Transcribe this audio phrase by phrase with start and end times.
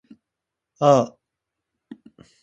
[0.79, 1.17] ああ